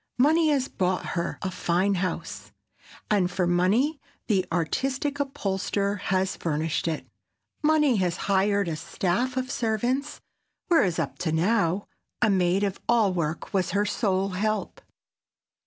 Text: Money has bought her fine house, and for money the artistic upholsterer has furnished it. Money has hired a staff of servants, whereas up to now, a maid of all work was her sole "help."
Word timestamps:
Money 0.17 0.49
has 0.49 0.67
bought 0.67 1.05
her 1.13 1.37
fine 1.51 1.93
house, 1.93 2.51
and 3.11 3.29
for 3.29 3.45
money 3.45 4.01
the 4.25 4.43
artistic 4.51 5.19
upholsterer 5.19 5.97
has 5.97 6.35
furnished 6.35 6.87
it. 6.87 7.05
Money 7.61 7.97
has 7.97 8.17
hired 8.25 8.67
a 8.67 8.75
staff 8.75 9.37
of 9.37 9.51
servants, 9.51 10.19
whereas 10.69 10.97
up 10.97 11.19
to 11.19 11.31
now, 11.31 11.85
a 12.19 12.31
maid 12.31 12.63
of 12.63 12.79
all 12.89 13.13
work 13.13 13.53
was 13.53 13.71
her 13.77 13.85
sole 13.85 14.29
"help." 14.29 14.81